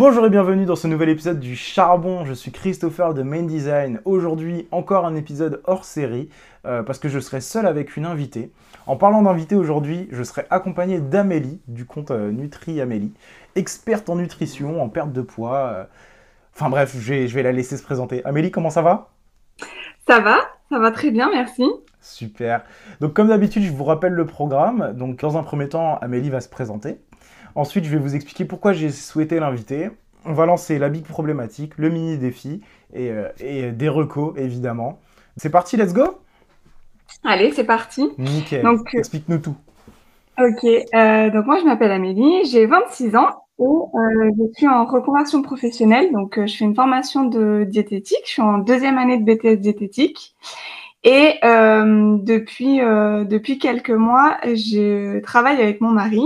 [0.00, 2.24] Bonjour et bienvenue dans ce nouvel épisode du Charbon.
[2.24, 4.00] Je suis Christopher de Main Design.
[4.06, 6.30] Aujourd'hui, encore un épisode hors série
[6.64, 8.50] euh, parce que je serai seul avec une invitée.
[8.86, 13.12] En parlant d'invité aujourd'hui, je serai accompagné d'Amélie du compte euh, Nutri Amélie,
[13.56, 15.58] experte en nutrition, en perte de poids.
[15.58, 15.84] euh.
[16.54, 18.24] Enfin bref, je vais, je vais la laisser se présenter.
[18.24, 19.10] Amélie, comment ça va?
[20.08, 20.38] Ça va,
[20.70, 21.66] ça va très bien, merci.
[22.00, 22.64] Super.
[23.02, 24.94] Donc comme d'habitude, je vous rappelle le programme.
[24.96, 27.00] Donc dans un premier temps, Amélie va se présenter.
[27.54, 29.90] Ensuite, je vais vous expliquer pourquoi j'ai souhaité l'inviter.
[30.24, 32.60] On va lancer la big problématique, le mini défi
[32.92, 35.00] et, euh, et des recos évidemment.
[35.36, 36.18] C'est parti, let's go
[37.24, 38.10] Allez, c'est parti.
[38.18, 38.62] Nickel.
[38.62, 39.56] Donc, euh, Explique-nous tout.
[40.38, 44.86] Ok, euh, donc moi je m'appelle Amélie, j'ai 26 ans et euh, je suis en
[44.86, 46.12] reconversion professionnelle.
[46.12, 49.60] Donc euh, je fais une formation de diététique, je suis en deuxième année de BTS
[49.60, 50.34] diététique.
[51.02, 56.20] Et depuis, depuis quelques mois, je travaille avec mon mari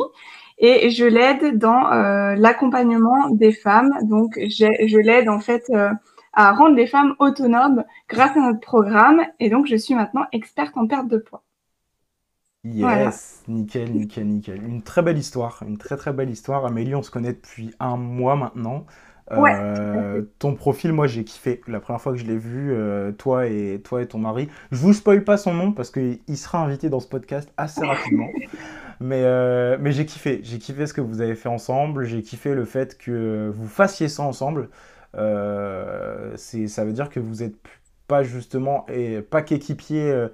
[0.58, 3.92] et je l'aide dans euh, l'accompagnement des femmes.
[4.02, 5.90] Donc je l'aide en fait euh,
[6.32, 9.23] à rendre les femmes autonomes grâce à notre programme.
[9.40, 11.42] Et donc je suis maintenant experte en perte de poids.
[12.64, 13.10] Yes, Voilà.
[13.46, 14.62] nickel, nickel, nickel.
[14.64, 16.64] Une très belle histoire, une très très belle histoire.
[16.64, 18.86] Amélie, on se connaît depuis un mois maintenant.
[19.36, 21.60] Ouais, Euh, ton profil, moi j'ai kiffé.
[21.68, 24.48] La première fois que je l'ai vu, euh, toi et toi et ton mari.
[24.73, 28.34] Je vous spoil pas son nom parce qu'il sera invité dans ce podcast assez rapidement.
[29.00, 30.40] Mais, euh, mais j'ai kiffé.
[30.42, 32.04] J'ai kiffé ce que vous avez fait ensemble.
[32.04, 34.68] J'ai kiffé le fait que vous fassiez ça ensemble.
[35.16, 37.54] Euh, ça veut dire que vous êtes
[38.09, 40.28] pas justement et pas qu'équipier euh,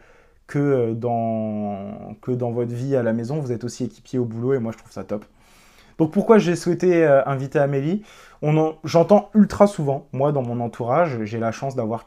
[0.47, 4.25] que euh, dans, que dans votre vie à la maison, vous êtes aussi équipier au
[4.25, 5.25] boulot et moi je trouve ça top.
[5.99, 8.03] Donc pourquoi j'ai souhaité inviter Amélie?
[8.85, 12.07] J'entends ultra souvent, moi dans mon entourage, j'ai la chance d'avoir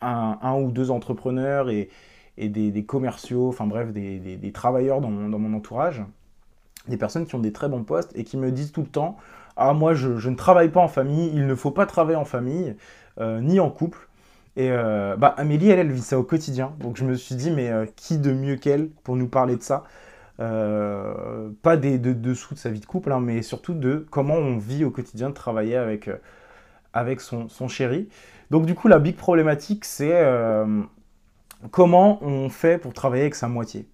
[0.00, 1.88] un, un ou deux entrepreneurs et,
[2.38, 6.02] et des, commerciaux, enfin bref, des, travailleurs dans mon, entourage,
[6.86, 9.16] des personnes qui ont des très bons postes et qui me disent tout le temps,
[9.56, 12.76] ah moi je, ne travaille pas en famille, il ne faut pas travailler en famille,
[13.20, 14.08] euh, ni en couple.
[14.56, 16.74] Et euh, bah, Amélie, elle, elle vit ça au quotidien.
[16.80, 19.62] Donc je me suis dit, mais euh, qui de mieux qu'elle pour nous parler de
[19.62, 19.84] ça
[20.38, 24.58] Pas des de, dessous de sa vie de couple, hein, mais surtout de comment on
[24.58, 26.08] vit au quotidien de travailler avec,
[26.92, 28.08] avec son, chéri.
[28.50, 30.14] Donc du coup, la big problématique, c'est
[31.70, 33.88] comment on fait pour travailler avec sa moitié?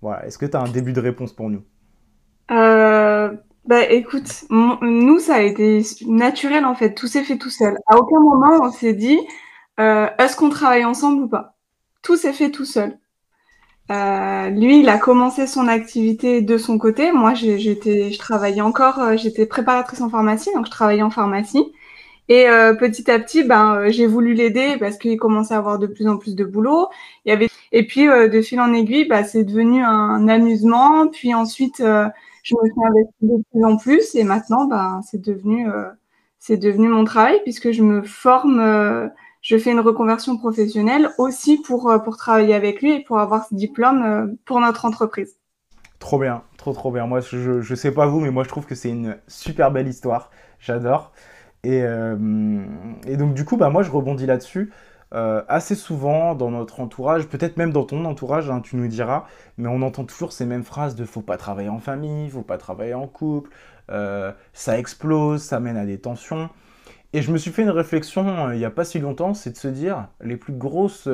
[0.00, 0.26] Voilà.
[0.26, 1.62] Est-ce que tu as un début de réponse pour nous?
[2.50, 3.32] Euh,
[3.66, 7.78] bah écoute, nous ça a été naturel en fait, tout s'est fait tout seul.
[7.86, 9.18] À aucun moment on s'est dit
[9.80, 11.56] euh, est-ce qu'on travaille ensemble ou pas?
[12.02, 12.98] Tout s'est fait tout seul.
[13.90, 17.12] Euh, lui, il a commencé son activité de son côté.
[17.12, 21.72] Moi, j'étais, je travaillais encore, j'étais préparatrice en pharmacie, donc je travaillais en pharmacie.
[22.32, 25.78] Et euh, petit à petit, ben, euh, j'ai voulu l'aider parce qu'il commençait à avoir
[25.78, 26.88] de plus en plus de boulot.
[27.26, 31.08] Il y avait et puis euh, de fil en aiguille, bah, c'est devenu un amusement.
[31.08, 35.66] Puis ensuite, je me suis investie de plus en plus et maintenant, bah, c'est devenu,
[36.38, 39.10] c'est devenu mon travail puisque je me forme,
[39.42, 43.54] je fais une reconversion professionnelle aussi pour, pour travailler avec lui et pour avoir ce
[43.54, 45.36] diplôme pour notre entreprise.
[45.98, 47.06] Trop bien, trop trop bien.
[47.06, 49.86] Moi, je, je sais pas vous, mais moi je trouve que c'est une super belle
[49.86, 50.30] histoire.
[50.60, 51.12] J'adore.
[51.64, 52.16] Et, euh,
[53.06, 54.72] et donc du coup, bah moi je rebondis là-dessus.
[55.14, 59.26] Euh, assez souvent dans notre entourage, peut-être même dans ton entourage, hein, tu nous diras,
[59.58, 62.56] mais on entend toujours ces mêmes phrases de faut pas travailler en famille, faut pas
[62.56, 63.50] travailler en couple,
[63.90, 66.48] euh, ça explose, ça mène à des tensions.
[67.12, 69.58] Et je me suis fait une réflexion il n'y a pas si longtemps, c'est de
[69.58, 71.08] se dire les plus grosses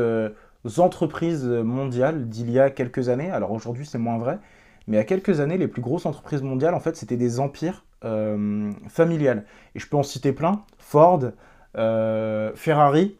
[0.79, 4.39] entreprises mondiales d'il y a quelques années, alors aujourd'hui c'est moins vrai,
[4.87, 7.41] mais il y a quelques années, les plus grosses entreprises mondiales, en fait, c'était des
[7.41, 9.45] empires euh, familiales.
[9.75, 10.65] Et je peux en citer plein.
[10.79, 11.21] Ford,
[11.77, 13.17] euh, Ferrari,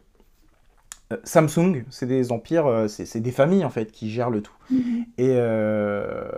[1.13, 4.53] euh, Samsung, c'est des empires, euh, c'est des familles, en fait, qui gèrent le tout.
[5.17, 6.29] Et euh,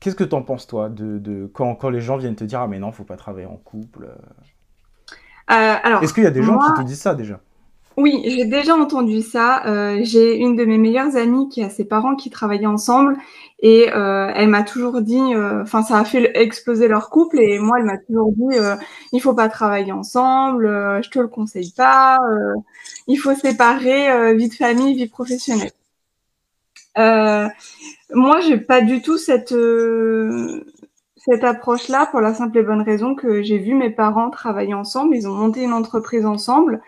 [0.00, 2.68] qu'est-ce que t'en penses, toi, de, de- quand, quand les gens viennent te dire, ah
[2.68, 4.08] mais non, faut pas travailler en couple.
[5.82, 7.40] Alors, Est-ce qu'il y a des gens qui te disent ça, déjà?
[7.96, 9.66] Oui, j'ai déjà entendu ça.
[9.66, 13.16] Euh, j'ai une de mes meilleures amies qui a ses parents qui travaillaient ensemble
[13.60, 17.58] et euh, elle m'a toujours dit, euh, enfin ça a fait exploser leur couple et
[17.58, 18.56] moi elle m'a toujours dit,
[19.12, 20.66] il faut pas travailler ensemble,
[21.02, 22.18] je te le conseille pas,
[23.06, 25.72] il faut séparer vie de famille, vie professionnelle.
[28.14, 29.54] Moi j'ai pas du tout cette
[31.16, 35.14] cette approche-là pour la simple et bonne raison que j'ai vu mes parents travailler ensemble,
[35.14, 36.80] ils ont monté une entreprise ensemble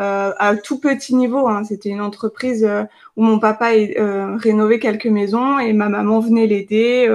[0.00, 1.48] euh, à tout petit niveau.
[1.48, 1.64] Hein.
[1.64, 2.84] C'était une entreprise euh,
[3.16, 7.08] où mon papa euh, rénovait quelques maisons et ma maman venait l'aider.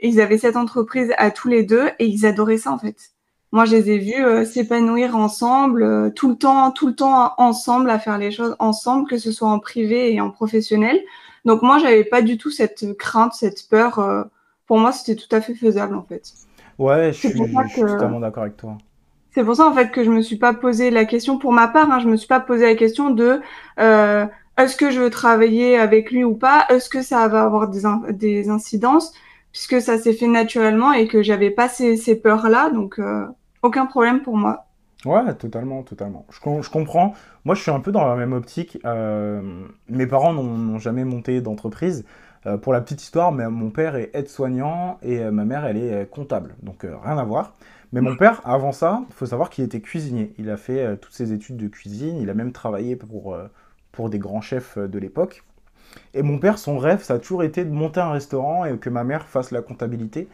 [0.00, 3.12] Et ils avaient cette entreprise à tous les deux et ils adoraient ça en fait.
[3.52, 8.00] Moi, je les ai vus s'épanouir ensemble, tout le temps, tout le temps ensemble, à
[8.00, 10.98] faire les choses ensemble, que ce soit en privé et en professionnel.
[11.44, 14.26] Donc moi, j'avais pas du tout cette crainte, cette peur.
[14.66, 16.32] pour moi, c'était tout à fait faisable en fait.
[16.76, 18.76] Ouais, je suis, je totalement d'accord avec toi.
[19.34, 21.66] C'est pour ça en fait que je me suis pas posé la question pour ma
[21.66, 21.90] part.
[21.90, 23.40] Hein, je me suis pas posé la question de
[23.80, 24.26] euh,
[24.56, 26.64] est-ce que je veux travailler avec lui ou pas?
[26.68, 27.82] Est-ce que ça va avoir des,
[28.12, 29.12] des incidences?
[29.50, 33.26] Puisque ça s'est fait naturellement et que j'avais pas ces, ces peurs-là, donc euh,
[33.62, 34.66] aucun problème pour moi.
[35.04, 36.26] Ouais, totalement, totalement.
[36.30, 37.14] Je, comprends.
[37.44, 38.78] Moi, je suis un peu dans la même optique.
[38.84, 39.42] Euh,
[39.88, 42.04] mes parents n'ont jamais monté d'entreprise.
[42.60, 46.56] Pour la petite histoire, mais mon père est aide-soignant et ma mère, elle est comptable.
[46.62, 47.54] Donc rien à voir.
[47.94, 50.34] Mais mon père, avant ça, il faut savoir qu'il était cuisinier.
[50.36, 52.16] Il a fait toutes ses études de cuisine.
[52.20, 53.38] Il a même travaillé pour,
[53.92, 55.44] pour des grands chefs de l'époque.
[56.12, 58.90] Et mon père, son rêve, ça a toujours été de monter un restaurant et que
[58.90, 60.26] ma mère fasse la comptabilité.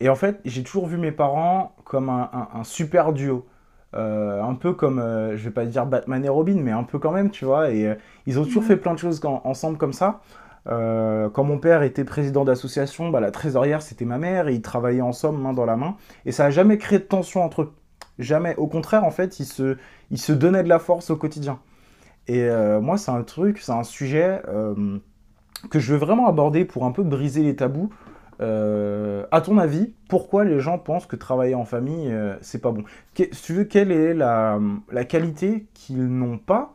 [0.00, 3.44] Et en fait, j'ai toujours vu mes parents comme un, super duo.
[3.92, 4.98] un peu comme,
[5.36, 7.70] je vais pas dire Batman et Robin, mais un peu quand même, tu vois.
[7.70, 10.22] Et ils ont toujours fait plein de choses ensemble comme ça.
[10.66, 14.62] Euh, quand mon père était président d'association, bah, la trésorière c'était ma mère et ils
[14.62, 15.96] travaillaient ensemble main dans la main.
[16.24, 17.72] Et ça n'a jamais créé de tension entre eux.
[18.18, 18.54] Jamais.
[18.56, 19.76] Au contraire, en fait, ils se,
[20.10, 21.58] ils se donnaient de la force au quotidien.
[22.28, 24.98] Et euh, moi, c'est un truc, c'est un sujet euh,
[25.68, 27.90] que je veux vraiment aborder pour un peu briser les tabous.
[28.40, 32.84] à ton avis, pourquoi les gens pensent que travailler en famille, c'est pas bon?
[33.14, 34.58] Si tu veux, quelle est la,
[34.90, 36.74] la qualité qu'ils n'ont pas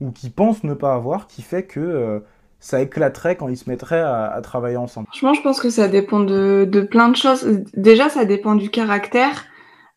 [0.00, 2.22] ou qu'ils pensent ne pas avoir qui fait que
[2.66, 6.18] ça éclaterait quand ils se mettraient à, travailler ensemble Franchement, je pense que ça dépend
[6.18, 7.62] de, de, plein de choses.
[7.74, 9.44] Déjà, ça dépend du caractère.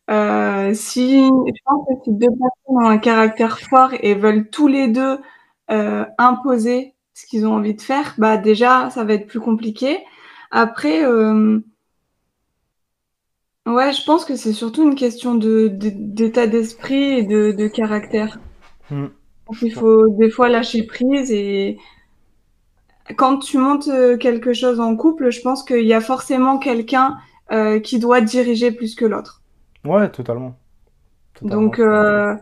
[0.08, 4.68] Euh, si je pense que si deux personnes ont un caractère fort et veulent tous
[4.68, 5.18] les deux
[5.72, 9.98] euh, imposer ce qu'ils ont envie de faire, bah déjà, ça va être plus compliqué.
[10.52, 11.58] Après, euh,
[13.66, 18.38] ouais, je pense que c'est surtout une question de d'état d'esprit et de, de caractère.
[18.90, 19.08] Hmm.
[19.62, 21.78] il faut des fois lâcher prise et
[23.16, 27.18] quand tu montes euh, quelque chose en couple, je pense qu'il y a forcément quelqu'un
[27.52, 29.42] euh, qui doit diriger plus que l'autre.
[29.84, 30.56] Ouais, totalement.
[31.42, 32.34] Donc euh,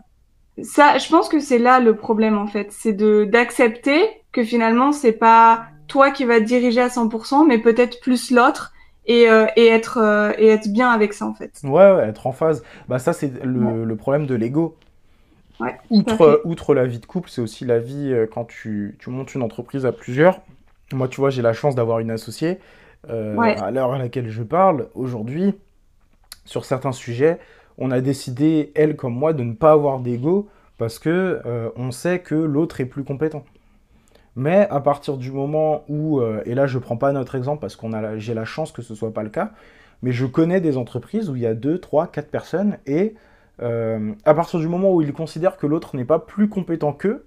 [0.61, 4.01] ça, je pense que c'est là le problème en fait, c'est de d'accepter
[4.31, 8.73] que finalement c'est pas toi qui vas diriger à 100%, mais peut-être plus l'autre.
[9.05, 9.23] Et,
[9.55, 11.61] et, être, et être bien avec ça en fait.
[11.63, 12.63] Ouais, ouais être en phase.
[12.87, 14.77] Bah ça c'est le, le, problème de l'ego.
[15.59, 19.33] Ouais, outre, outre la vie de couple, c'est aussi la vie quand tu, tu montes
[19.33, 20.41] une entreprise à plusieurs.
[20.93, 22.59] Moi, tu vois, j'ai la chance d'avoir une associée.
[23.09, 25.55] Euh, à l'heure à laquelle je parle, aujourd'hui,
[26.45, 27.39] sur certains sujets,
[27.77, 31.91] on a décidé, elle comme moi, de ne pas avoir d'ego parce que euh, on
[31.91, 33.43] sait que l'autre est plus compétent.
[34.35, 37.75] Mais à partir du moment où, euh, et là je prends pas notre exemple parce
[37.75, 39.51] qu'on a, j'ai la chance que ce soit pas le cas,
[40.01, 43.15] mais je connais des entreprises où il y a 2, 3, 4 personnes et
[43.61, 47.25] à partir du moment où ils considèrent que l'autre n'est pas plus compétent qu'eux,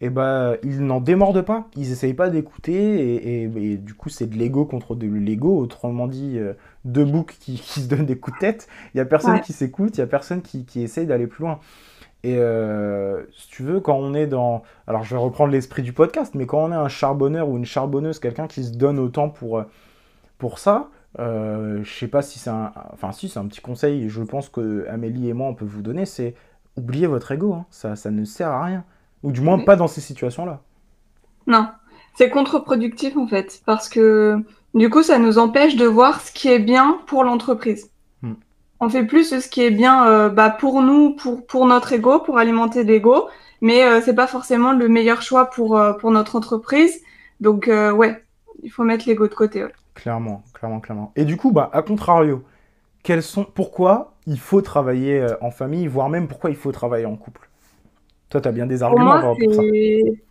[0.00, 4.26] et eh ben ils n'en démordent pas, ils essayent pas d'écouter, et, du coup c'est
[4.26, 6.54] de l'ego contre de l'ego, autrement dit euh,
[6.84, 9.96] deux boucs qui, se donnent des coups de tête, il y a personne qui s'écoute,
[9.96, 11.60] il y a personne qui, essaye d'aller plus loin.
[12.24, 14.62] Et euh, si tu veux, quand on est dans...
[14.86, 17.66] Alors je vais reprendre l'esprit du podcast, mais quand on est un charbonneur ou une
[17.66, 19.64] charbonneuse, quelqu'un qui se donne autant pour, euh,
[20.38, 20.88] pour ça,
[21.18, 22.72] je sais pas si c'est un...
[22.92, 25.82] Enfin si, c'est un petit conseil, je pense que Amélie et moi on peut vous
[25.82, 26.34] donner, c'est
[26.76, 27.66] oubliez votre ego, hein.
[27.70, 28.84] ça, ça ne sert à rien.
[29.24, 30.60] Ou du moins pas dans ces situations-là.
[31.48, 31.66] Non,
[32.14, 34.38] c'est contre-productif en fait, parce que
[34.74, 37.90] du coup, ça nous empêche de voir ce qui est bien pour l'entreprise.
[38.22, 38.34] Hmm.
[38.80, 42.20] On fait plus ce qui est bien euh, bah, pour nous, pour, pour notre ego,
[42.20, 43.28] pour alimenter l'ego,
[43.60, 47.00] mais euh, c'est pas forcément le meilleur choix pour, euh, pour notre entreprise.
[47.40, 48.22] Donc ouais,
[48.62, 49.64] il faut mettre l'ego de côté.
[49.94, 51.12] Clairement, clairement, clairement.
[51.16, 52.42] Et du coup, bah, à contrario,
[53.02, 57.16] quels sont, pourquoi il faut travailler en famille, voire même pourquoi il faut travailler en
[57.16, 57.48] couple?
[58.34, 59.64] Toi, tu as bien des arguments pour moi,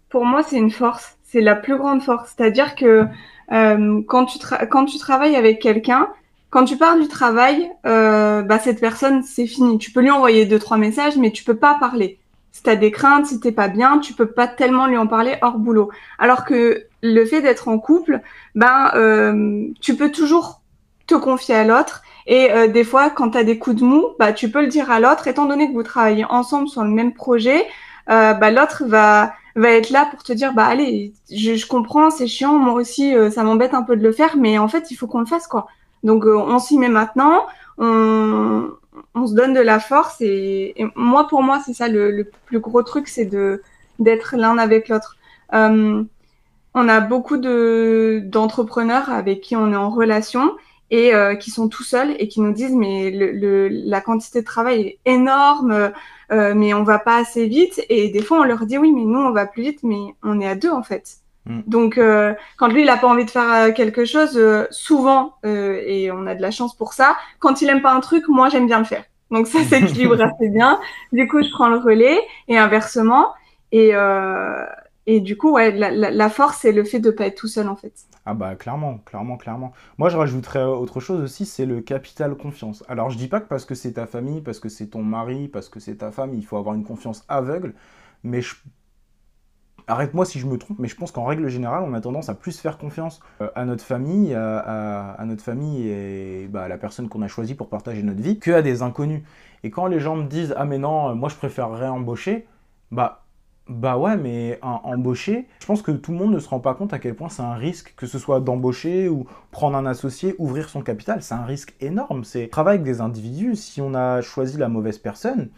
[0.09, 1.15] Pour moi, c'est une force.
[1.23, 2.33] C'est la plus grande force.
[2.35, 3.05] C'est-à-dire que
[3.53, 4.37] euh, quand, tu
[4.69, 6.09] quand tu travailles avec quelqu'un,
[6.49, 9.77] quand tu parles du travail, euh, bah, cette personne, c'est fini.
[9.77, 12.19] Tu peux lui envoyer deux, trois messages, mais tu peux pas parler.
[12.51, 15.07] Si tu as des craintes, si t'es pas bien, tu peux pas tellement lui en
[15.07, 15.89] parler hors boulot.
[16.19, 18.19] Alors que le fait d'être en couple,
[18.53, 20.61] ben, euh, tu peux toujours
[21.07, 24.07] te confier à l'autre et euh, des fois, quand tu as des coups de mou,
[24.19, 26.89] bah, tu peux le dire à l'autre, étant donné que vous travaillez ensemble sur le
[26.89, 27.65] même projet,
[28.09, 32.09] euh, bah, l'autre va, va être là pour te dire, bah allez, je, je comprends,
[32.09, 34.91] c'est chiant, moi aussi, euh, ça m'embête un peu de le faire, mais en fait,
[34.91, 35.67] il faut qu'on le fasse, quoi.
[36.03, 37.45] Donc, euh, on s'y met maintenant,
[37.77, 38.69] on,
[39.15, 42.29] on se donne de la force, et, et moi, pour moi, c'est ça le, le,
[42.45, 43.61] plus gros truc, c'est de
[43.99, 45.17] d'être l'un avec l'autre.
[45.51, 46.07] on
[46.75, 50.51] a beaucoup de d'entrepreneurs avec qui on est en relation,
[50.93, 54.45] et euh, qui sont tout seuls et qui nous disent mais le, la quantité de
[54.45, 55.91] travail est énorme,
[56.31, 57.83] euh, mais on va pas assez vite.
[57.89, 60.39] Et des fois on leur dit oui mais nous on va plus vite, mais on
[60.39, 61.17] est à deux en fait.
[61.45, 61.61] Mm.
[61.67, 64.39] Donc euh, quand lui il a pas envie de faire quelque chose,
[64.71, 68.27] souvent et on a de la chance pour ça, quand il aime pas un truc,
[68.27, 69.03] moi j'aime bien le faire.
[69.33, 70.79] Donc ça s'équilibre assez bien.
[71.11, 73.33] Du coup, je prends le relais et inversement.
[73.71, 74.63] Et, euh,
[75.05, 77.67] et du coup, ouais, la, force, c'est le fait de ne pas être tout seul,
[77.67, 77.93] en fait.
[78.25, 79.73] Ah bah clairement, clairement, clairement.
[79.97, 82.83] Moi, je rajouterais autre chose aussi, c'est le capital confiance.
[82.87, 85.49] Alors, je dis pas que parce que c'est ta famille, parce que c'est ton mari,
[85.49, 87.73] parce que c'est ta femme, il faut avoir une confiance aveugle.
[88.23, 88.55] Mais je
[89.87, 92.35] arrête-moi si je me trompe, mais je pense qu'en règle générale, on a tendance à
[92.35, 97.09] plus faire confiance euh, à notre famille, à, notre famille et bah, à la personne
[97.09, 99.23] qu'on a choisie pour partager notre vie, qu'à des inconnus.
[99.63, 102.47] Et quand les gens me disent ah mais non, moi je préférerais embaucher,
[102.91, 103.22] bah
[103.69, 106.93] bah ouais, mais embaucher, je pense que tout le monde ne se rend pas compte
[106.93, 110.67] à quel point c'est un risque, que ce soit d'embaucher ou prendre un associé, ouvrir
[110.67, 112.25] son capital, c'est un risque énorme.
[112.25, 113.55] C'est travailler avec des individus.
[113.55, 115.49] Si on a choisi la mauvaise personne,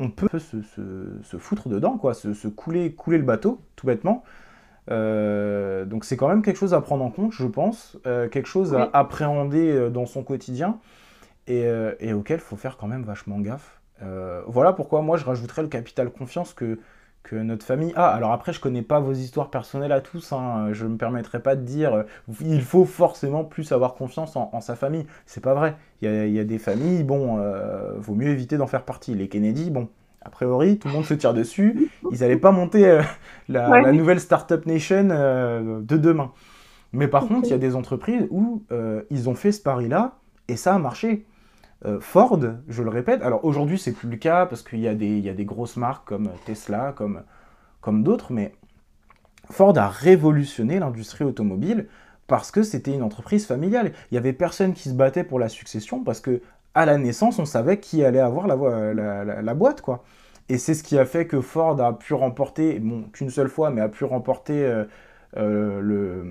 [0.00, 4.24] on peut se, foutre dedans, quoi, se, couler, couler le bateau, tout bêtement.
[4.90, 8.48] Euh, donc c'est quand même quelque chose à prendre en compte, je pense, euh, quelque
[8.48, 10.78] chose à appréhender euh, dans son quotidien
[11.46, 11.70] et,
[12.12, 13.80] auquel il faut faire quand même vachement gaffe.
[14.46, 16.78] voilà pourquoi moi je rajouterais le capital confiance que,
[17.24, 18.08] que notre famille a.
[18.08, 20.68] Alors après, je connais pas vos histoires personnelles à tous, hein.
[20.72, 22.04] je ne me permettrai pas de dire
[22.40, 25.06] il faut forcément plus avoir confiance en, sa famille.
[25.26, 25.74] C'est pas vrai.
[26.02, 29.14] Il y, a, des familles, bon, euh, vaut mieux éviter d'en faire partie.
[29.14, 29.88] Les Kennedy, bon,
[30.20, 31.90] a priori, tout le monde se tire dessus.
[32.12, 33.02] Ils n'allaient pas monter euh,
[33.48, 36.30] la, nouvelle Startup Nation euh, de demain.
[36.92, 38.62] Mais par contre, il y a des entreprises où
[39.10, 41.24] ils ont fait ce pari-là et ça a marché.
[41.84, 44.94] Euh, Ford, je le répète, alors aujourd'hui c'est plus le cas parce qu'il y, a
[44.94, 47.22] des grosses marques comme Tesla, comme,
[47.80, 48.54] comme d'autres, mais
[49.50, 51.88] Ford a révolutionné l'industrie automobile
[52.26, 53.92] parce que c'était une entreprise familiale.
[54.10, 56.40] Il y avait personne qui se battait pour la succession parce que
[56.74, 58.94] à la naissance on savait qui allait avoir la,
[59.42, 60.04] la, boîte quoi.
[60.48, 63.70] Et c'est ce qui a fait que Ford a pu remporter, bon qu'une seule fois,
[63.70, 64.84] mais a pu remporter euh,
[65.36, 66.24] euh, le,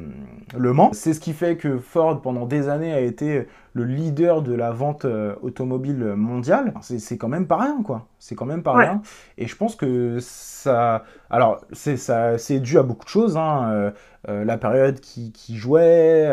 [0.57, 0.91] le Mans.
[0.93, 4.71] C'est ce qui fait que Ford, pendant des années, a été le leader de la
[4.71, 6.73] vente euh, automobile mondiale.
[6.81, 8.07] C'est quand même pas rien, quoi.
[8.19, 9.01] C'est quand même pas rien.
[9.37, 11.03] Et je pense que ça...
[11.29, 13.35] Alors, c'est dû à beaucoup de choses.
[13.35, 13.91] Hein.
[14.29, 16.31] Euh, la période qui, qui jouait,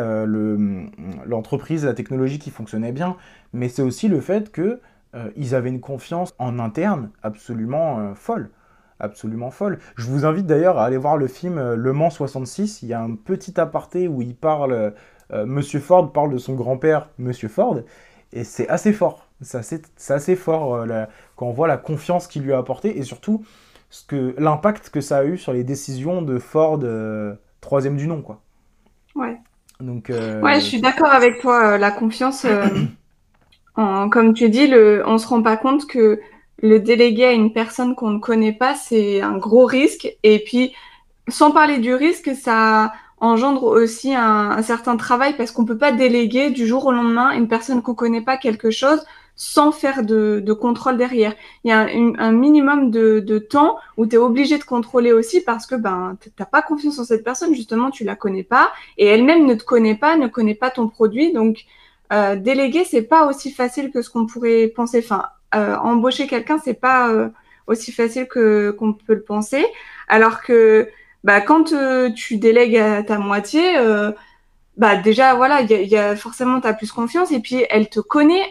[1.27, 3.17] l'entreprise, la technologie qui fonctionnait bien.
[3.53, 4.81] Mais c'est aussi le fait que
[5.35, 8.51] ils avaient une confiance en interne absolument folle
[9.01, 9.79] absolument folle.
[9.97, 12.83] Je vous invite d'ailleurs à aller voir le film euh, Le Mans 66.
[12.83, 14.91] Il y a un petit aparté où il parle, euh,
[15.33, 17.81] euh, Monsieur Ford parle de son grand-père, Monsieur Ford,
[18.33, 19.27] et c'est assez fort.
[19.43, 19.59] C'est
[20.11, 20.87] assez, fort
[21.35, 23.43] quand on voit la confiance qu'il lui a apportée et surtout
[24.37, 26.79] l'impact que ça a eu sur les décisions de Ford,
[27.63, 28.43] troisième du nom, quoi.
[29.15, 29.39] Ouais.
[29.81, 31.79] Donc, ouais, je suis d'accord avec toi.
[31.79, 32.47] La confiance,
[33.77, 36.21] comme tu dis, le, on se rend pas compte que
[36.63, 40.15] le déléguer à une personne qu'on ne connaît pas, c'est un gros risque.
[40.23, 40.73] Et puis,
[41.29, 46.51] sans parler du risque, ça engendre aussi un, certain travail parce qu'on peut pas déléguer
[46.51, 49.05] du jour au lendemain une personne qu'on connaît pas quelque chose
[49.37, 51.35] sans faire de, contrôle derrière.
[51.65, 51.87] Il y a
[52.19, 56.45] un, minimum de, temps où tu es obligé de contrôler aussi parce que ben t'as
[56.45, 59.95] pas confiance en cette personne, justement tu la connais pas et elle-même ne te connaît
[59.95, 61.33] pas, ne connaît pas ton produit.
[61.33, 61.65] Donc
[62.13, 65.03] euh, déléguer c'est pas aussi facile que ce qu'on pourrait penser.
[65.05, 67.29] Enfin embaucher quelqu'un, c'est pas euh,
[67.67, 69.65] aussi facile que qu'on peut le penser.
[70.09, 70.89] Alors que
[71.25, 73.63] bah, quand euh, tu délègues à ta moitié,
[74.77, 78.01] bah déjà voilà, il y a, forcément tu as plus confiance et puis elle te
[78.01, 78.47] connaît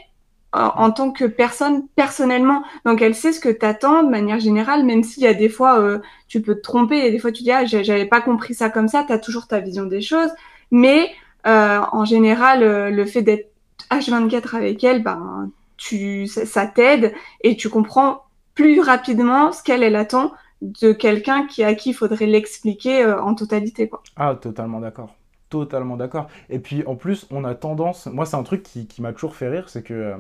[0.52, 2.64] en tant que personne personnellement.
[2.86, 6.00] Donc elle sait ce que t'attends de manière générale, même s'il y a des fois
[6.28, 8.88] tu peux te tromper et des fois tu dis ah j'avais pas compris ça comme
[8.88, 9.04] ça.
[9.08, 10.32] tu as toujours ta vision des choses,
[10.72, 11.12] mais
[11.46, 13.50] en général le fait d'être
[13.92, 15.50] H24 avec elle, ben
[15.80, 21.64] tu, ça t'aide et tu comprends plus rapidement ce qu'elle elle attend de quelqu'un qui
[21.64, 24.04] à qui il faudrait l'expliquer euh, en totalité quoi.
[24.18, 25.16] Ah totalement d'accord.
[25.50, 26.28] Totalement d'accord.
[26.50, 29.36] Et puis en plus, on a tendance, moi c'est un truc qui, qui m'a toujours
[29.36, 30.14] fait rire, c'est que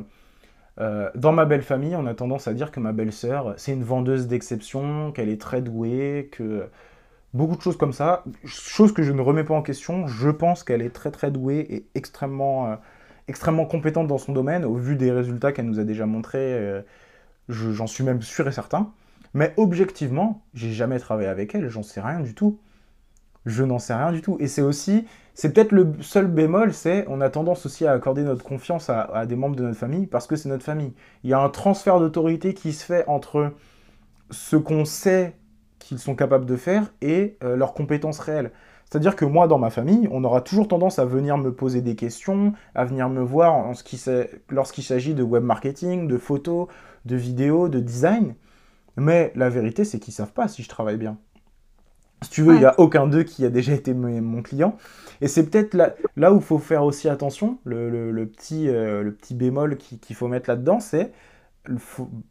[0.79, 3.83] euh, dans ma belle famille, on a tendance à dire que ma belle-sœur, c'est une
[3.83, 6.69] vendeuse d'exception, qu'elle est très douée, que
[7.33, 10.07] beaucoup de choses comme ça, choses que je ne remets pas en question.
[10.07, 12.75] Je pense qu'elle est très très douée et extrêmement euh,
[13.29, 16.81] extrêmement compétente dans son domaine, au vu des résultats qu'elle nous a déjà montrés, euh,
[17.47, 18.91] j'en suis même sûr et certain.
[19.35, 22.59] Mais objectivement, j'ai jamais travaillé avec elle, j'en sais rien du tout.
[23.45, 24.37] Je n'en sais rien du tout.
[24.39, 25.05] Et c'est aussi,
[25.35, 29.25] c'est peut-être le seul bémol, c'est on a tendance aussi à accorder notre confiance à,
[29.27, 30.93] des membres de notre famille parce que c'est notre famille.
[31.23, 33.53] Il y a un transfert d'autorité qui se fait entre
[34.31, 35.35] ce qu'on sait
[35.77, 38.51] qu'ils sont capables de faire et euh, leurs compétences réelles.
[38.89, 41.95] C'est-à-dire que moi, dans ma famille, on aura toujours tendance à venir me poser des
[41.95, 44.03] questions, à venir me voir en ce qui
[44.49, 46.67] lorsqu'il s'agit de web marketing, de photos,
[47.05, 48.33] de vidéos, de design.
[48.97, 51.17] Mais la vérité, c'est qu'ils savent pas si je travaille bien.
[52.23, 54.75] Si tu veux, il n'y a aucun d'eux qui a déjà été mon client.
[55.21, 57.59] Et c'est peut-être là, là, où il faut faire aussi attention.
[57.63, 61.13] Le, petit, euh, le petit bémol qu'il faut mettre là-dedans, c'est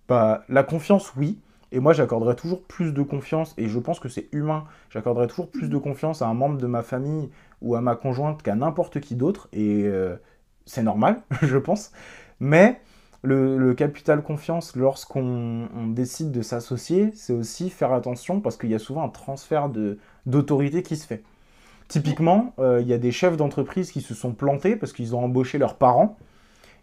[0.09, 1.39] bah, la confiance, oui.
[1.73, 5.51] Et moi, j'accorderais toujours plus de confiance, et je pense que c'est humain, j'accorderais toujours
[5.51, 9.01] plus de confiance à un membre de ma famille ou à ma conjointe qu'à n'importe
[9.01, 10.17] qui d'autre, et euh,
[10.67, 11.93] c'est normal, je pense.
[12.41, 12.81] Mais
[13.23, 18.79] le, capital confiance, lorsqu'on décide de s'associer, c'est aussi faire attention parce qu'il y a
[18.79, 19.71] souvent un transfert
[20.27, 21.23] d'autorité qui se fait.
[21.89, 25.25] Typiquement, euh, il y a des chefs d'entreprise qui se sont plantés parce qu'ils ont
[25.25, 26.19] embauché leurs parents.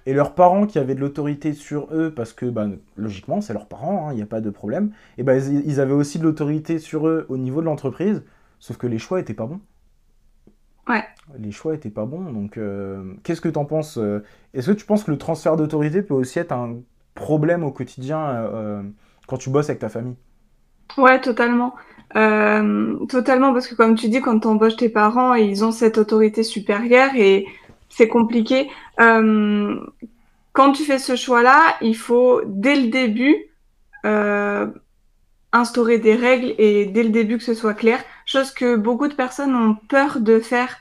[0.06, 3.68] Et leurs parents qui avaient de l'autorité sur eux, parce que bah, logiquement c'est leurs
[3.68, 6.78] parents, hein, il n'y a pas de problème, et ben ils avaient aussi de l'autorité
[6.78, 8.24] sur eux au niveau de l'entreprise,
[8.60, 9.62] sauf que les choix n'étaient pas bons.
[10.88, 11.04] Ouais.
[11.40, 12.32] Les choix étaient pas bons.
[12.32, 15.56] Donc, euh, qu'est-ce que tu en penses euh, Est-ce que tu penses que le transfert
[15.56, 16.78] d'autorité peut aussi être un
[17.16, 18.84] problème au quotidien euh,
[19.28, 20.16] quand tu bosses avec ta famille?
[20.98, 21.76] Ouais, totalement.
[22.14, 26.44] totalement, parce que comme tu dis, quand tu embauches tes parents, ils ont cette autorité
[26.44, 27.48] supérieure et
[27.96, 28.70] c'est compliqué.
[28.98, 33.36] quand tu fais ce choix-là, il faut, dès le début,
[35.56, 39.14] instaurer des règles et dès le début que ce soit clair, chose que beaucoup de
[39.14, 40.78] personnes ont peur de faire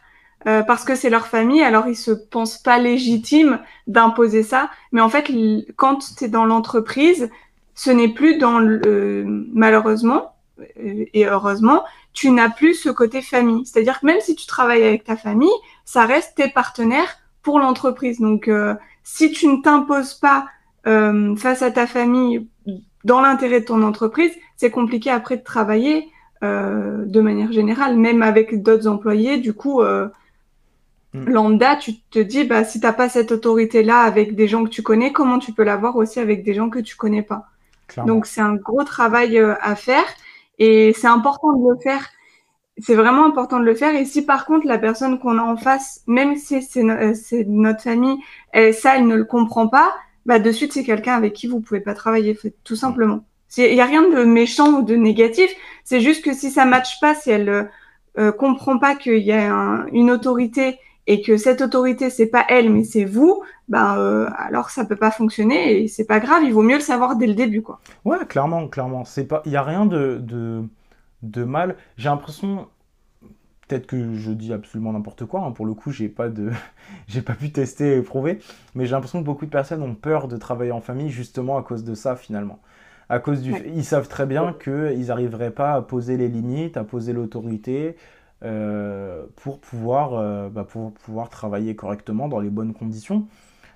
[0.47, 5.01] euh, parce que c'est leur famille, alors ils se pensent pas légitimes d'imposer ça, mais
[5.01, 5.31] en fait
[5.77, 7.31] quand tu es dans l'entreprise,
[7.75, 13.67] ce n'est plus dans le malheureusement euh, et heureusement, tu n'as plus ce côté famille.
[13.67, 15.53] C'est-à-dire que même si tu travailles avec ta famille,
[15.85, 18.21] ça reste tes partenaires pour l'entreprise.
[18.21, 20.47] Donc euh, si tu ne t'imposes pas
[21.37, 22.47] face à ta famille
[23.05, 26.09] dans l'intérêt de ton entreprise, c'est compliqué après de travailler
[26.45, 29.39] euh, de manière générale, même avec d'autres employés.
[29.39, 30.09] Du coup, euh,
[31.15, 31.31] mm.
[31.31, 34.69] lambda, tu te dis, bah, si tu n'as pas cette autorité-là avec des gens que
[34.69, 37.47] tu connais, comment tu peux l'avoir aussi avec des gens que tu connais pas?
[38.07, 40.05] Donc, c'est un gros travail euh, à faire
[40.59, 42.09] et c'est important de le faire.
[42.79, 43.95] C'est vraiment important de le faire.
[43.95, 48.19] Et si par contre la personne qu'on a en face, même si c'est notre famille,
[48.53, 49.95] ça, elle ne le comprend pas,
[50.27, 53.25] bah de suite c'est quelqu'un avec qui vous pouvez pas travailler, tout simplement.
[53.57, 55.51] Il n'y a rien de méchant ou de négatif.
[55.85, 57.65] C'est juste que si ça matche pas, si elle euh,
[58.19, 62.71] euh comprend pas qu'il y a une autorité et que cette autorité c'est pas elle
[62.71, 66.43] mais c'est vous, ben euh, alors ça peut pas fonctionner et c'est pas grave.
[66.45, 67.81] Il vaut mieux le savoir dès le début, quoi.
[68.05, 69.05] Ouais, clairement, clairement.
[69.05, 70.63] C'est pas, il y a rien de de,
[71.23, 71.77] de mal.
[71.97, 72.69] J'ai l'impression,
[73.69, 75.41] peut-être que je dis absolument n'importe quoi.
[75.41, 75.53] Hein.
[75.53, 76.51] Pour le coup, j'ai pas de,
[77.09, 78.39] j'ai pas pu tester et prouver,
[78.75, 81.63] mais j'ai l'impression que beaucoup de personnes ont peur de travailler en famille justement à
[81.63, 82.61] cause de ça finalement
[83.11, 86.85] à cause du, ils savent très bien qu'ils n'arriveraient pas à poser les limites, à
[86.85, 87.97] poser l'autorité
[88.43, 93.27] euh, pour pouvoir, euh, bah, pour pouvoir travailler correctement dans les bonnes conditions.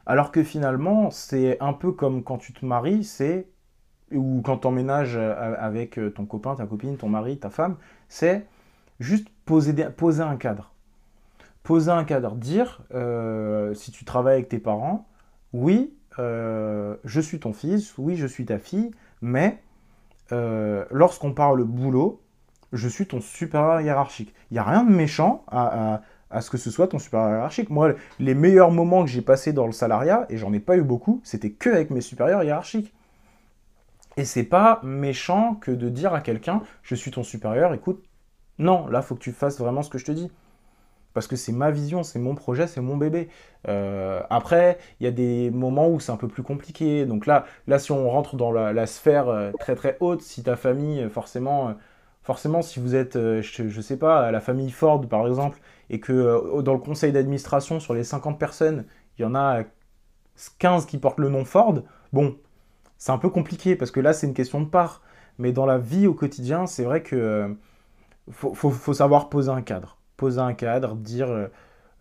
[0.04, 3.48] Alors que finalement, c'est un peu comme quand tu te maries, c'est
[4.12, 7.76] ou quand tu emménages euh, avec ton copain, ta copine, ton mari, ta femme,
[8.08, 8.46] c'est
[9.00, 10.72] juste poser, poser un cadre.
[11.62, 12.82] Poser un cadre, dire
[13.74, 15.06] si tu travailles avec tes parents,
[15.52, 18.90] oui, je suis ton fils, oui, je suis ta fille,
[19.20, 19.62] mais
[20.30, 22.22] lorsqu'on parle boulot,
[22.72, 24.34] je suis ton supérieur hiérarchique.
[24.50, 26.00] Il n'y a rien de méchant à,
[26.40, 27.70] ce que ce soit ton supérieur hiérarchique.
[27.70, 30.82] Moi, les meilleurs moments que j'ai passés dans le salariat, et j'en ai pas eu
[30.82, 32.92] beaucoup, c'était que avec mes supérieurs hiérarchiques.
[34.16, 38.04] Et c'est pas méchant que de dire à quelqu'un, je suis ton supérieur, écoute,
[38.58, 40.30] non, là, faut que tu fasses vraiment ce que je te dis
[41.18, 43.28] parce que c'est ma vision, c'est mon projet, c'est mon bébé.
[43.66, 47.06] Euh, après, il y a des moments où c'est un peu plus compliqué.
[47.06, 50.54] Donc là, là si on rentre dans la, sphère euh, très très haute, si ta
[50.54, 51.74] famille, euh, forcément,
[52.28, 55.58] forcément si vous êtes, je, ne sais pas, la famille Ford par exemple,
[55.90, 58.84] et que dans le conseil d'administration, sur les 50 personnes,
[59.18, 59.64] il y en a
[60.60, 61.80] 15 qui portent le nom Ford,
[62.12, 62.36] bon,
[62.98, 65.02] c'est un peu compliqué parce que là, c'est une question de part.
[65.38, 67.56] Mais dans la vie au quotidien, c'est vrai que
[68.30, 71.46] faut savoir poser un cadre poser un cadre, dire euh,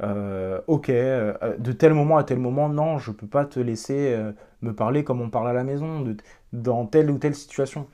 [0.03, 3.61] euh, ok, euh, de tel moment à tel moment, non, je ne peux pas te
[3.61, 4.17] laisser
[4.61, 6.03] me parler comme on parle à la maison,
[6.51, 7.87] dans telle ou telle situation.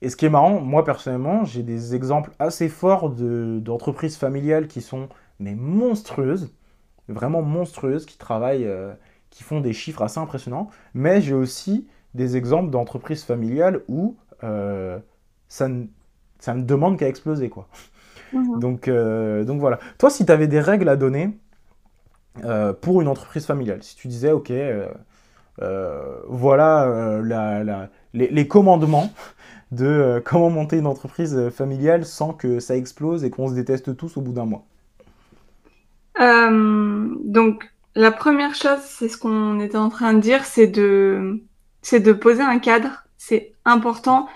[0.00, 4.80] Et ce qui est marrant, moi personnellement, j'ai des exemples assez forts d'entreprises familiales qui
[4.80, 5.08] sont
[5.40, 6.52] mais monstrueuses,
[7.08, 8.68] vraiment monstrueuses, qui travaillent,
[9.30, 10.68] qui font des chiffres assez impressionnants.
[10.94, 15.86] Mais j'ai aussi des exemples d'entreprises familiales où ça, ne,
[16.38, 17.68] ça ne demande qu'à exploser, quoi.
[18.32, 18.60] Mhm.
[18.60, 19.78] Donc, euh, donc voilà.
[19.98, 21.38] Toi, si tu avais des règles à donner
[22.44, 24.86] euh, pour une entreprise familiale, si tu disais, OK, euh,
[26.28, 29.10] voilà la, les, commandements
[29.72, 34.16] de comment monter une entreprise familiale sans que ça explose et qu'on se déteste tous
[34.16, 34.64] au bout d'un mois.
[36.18, 41.42] donc, la première chose, c'est ce qu'on était en train de dire, c'est de,
[41.82, 43.04] c'est de poser un cadre.
[43.16, 44.28] C'est important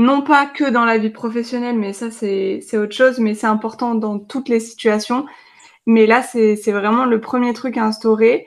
[0.00, 3.94] non pas que dans la vie professionnelle, mais ça c'est autre chose, mais c'est important
[3.94, 5.26] dans toutes les situations.
[5.86, 8.46] Mais là, c'est vraiment le premier truc à instaurer.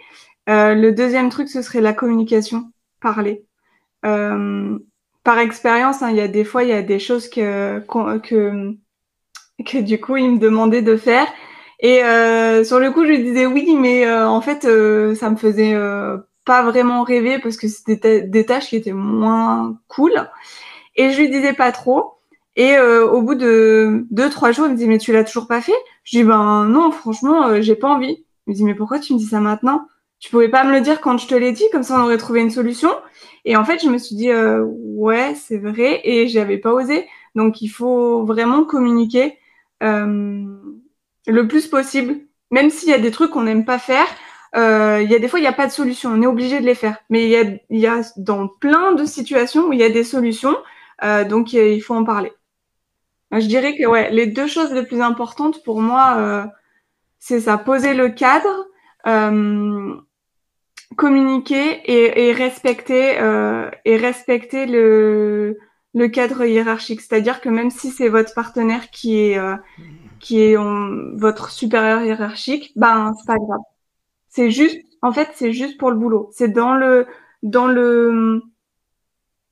[0.50, 2.72] Euh, le deuxième truc, ce serait la communication.
[3.02, 3.46] parler.
[5.24, 7.80] Par expérience, hein, il y a des fois, il y a des choses que,
[8.20, 8.76] que,
[9.66, 11.28] que du coup, il me demandait de faire.
[11.80, 12.00] Et
[12.64, 14.64] sur le coup, je lui disais oui, mais en fait,
[15.16, 15.76] ça me faisait
[16.46, 20.30] pas vraiment rêver parce que c'était des tâches qui étaient moins cool.
[20.96, 22.14] Et je lui disais pas trop.
[22.56, 25.48] Et euh, au bout de deux, trois jours, il me dit mais tu l'as toujours
[25.48, 25.74] pas fait?
[26.04, 28.26] Je dis ben non, franchement, euh, j'ai pas envie.
[28.46, 29.88] Il me dit mais pourquoi tu me dis ça maintenant?
[30.24, 32.18] Tu pouvais pas me le dire quand je te l'ai dit, comme ça on aurait
[32.18, 32.90] trouvé une solution.
[33.44, 37.08] Et en fait, je me suis dit euh, ouais, c'est vrai, et j'avais pas osé.
[37.36, 39.38] Donc il faut vraiment communiquer
[39.82, 42.16] le plus possible,
[42.52, 44.08] même s'il y a des trucs qu'on n'aime pas faire.
[44.56, 46.12] Il y a des fois, il n'y a pas de solution.
[46.12, 46.98] On est obligé de les faire.
[47.10, 50.06] Mais il y a, y a dans plein de situations où il y a des
[50.06, 50.56] solutions.
[51.30, 52.32] donc il faut en parler.
[53.40, 56.46] Je dirais que ouais, les deux choses les plus importantes pour moi, euh,
[57.20, 58.68] c'est ça, poser le cadre,
[59.08, 59.96] euh,
[60.95, 65.58] communiquer et, et respecter euh, et respecter le,
[65.93, 67.01] le cadre hiérarchique.
[67.01, 69.56] C'est-à-dire que même si c'est votre partenaire qui est euh,
[70.19, 70.56] qui est
[71.15, 73.60] votre supérieur hiérarchique, ben c'est pas grave.
[74.29, 76.29] C'est juste, en fait, c'est juste pour le boulot.
[76.34, 77.06] C'est dans le
[77.43, 78.41] dans le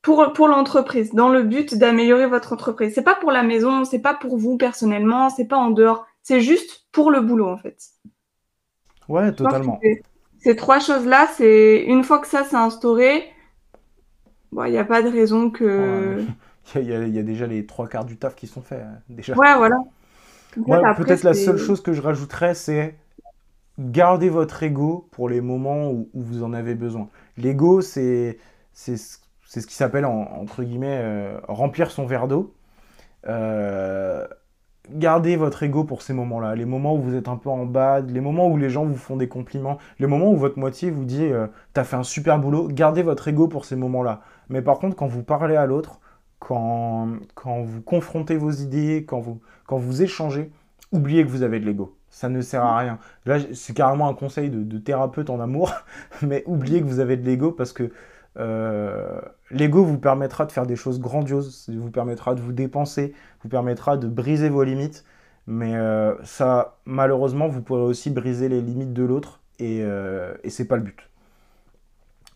[0.01, 2.93] pour, pour l'entreprise, dans le but d'améliorer votre entreprise.
[2.95, 6.41] C'est pas pour la maison, c'est pas pour vous personnellement, c'est pas en dehors, c'est
[6.41, 7.77] juste pour le boulot en fait.
[9.08, 9.80] Ouais, totalement.
[10.41, 13.23] Ces trois choses-là, c'est une fois que ça s'est instauré,
[14.54, 16.23] il n'y a pas de raison que.
[16.75, 18.84] Il y, y, a déjà les trois quarts du taf qui sont faits.
[18.84, 19.36] Hein, déjà.
[19.36, 20.93] Ouais, voilà.
[20.93, 22.95] Peut-être la seule chose que je rajouterais, c'est
[23.80, 27.10] garder votre ego pour les moments où, où vous en avez besoin.
[27.36, 28.38] L'ego, c'est
[28.73, 28.95] c'est
[29.60, 32.54] ce qui s'appelle, entre guillemets, euh, remplir son verre d'eau.
[33.27, 34.25] Euh,
[34.89, 38.00] gardez votre ego pour ces moments-là, les moments où vous êtes un peu en bas,
[38.02, 41.06] les moments où les gens vous font des compliments, les moments où votre moitié vous
[41.06, 44.22] dit euh, t'as fait un super boulot, gardez votre ego pour ces moments-là.
[44.50, 46.00] Mais par contre, quand vous parlez à l'autre,
[46.39, 50.52] quand, quand vous confrontez vos idées, quand vous, quand vous échangez,
[50.91, 51.96] oubliez que vous avez de l'ego.
[52.10, 53.00] Ça ne sert à rien.
[53.26, 55.72] Là, c'est carrément un conseil de, de, thérapeute en amour,
[56.22, 57.91] mais oubliez que vous avez de l'ego parce que
[58.36, 63.13] l'ego vous permettra de faire des choses grandioses, vous permettra de vous dépenser,
[63.44, 65.06] vous permettra de briser vos limites,
[65.48, 70.50] mais euh, ça, malheureusement, vous pourrez aussi briser les limites de l'autre, et, euh, et
[70.50, 71.00] c'est pas le but.